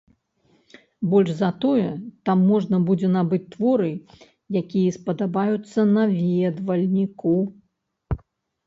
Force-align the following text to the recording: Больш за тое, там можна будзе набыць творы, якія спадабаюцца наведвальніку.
Больш 1.09 1.29
за 1.41 1.49
тое, 1.65 1.89
там 2.29 2.37
можна 2.53 2.79
будзе 2.87 3.07
набыць 3.17 3.43
творы, 3.57 3.91
якія 4.63 4.97
спадабаюцца 4.97 5.79
наведвальніку. 5.95 7.39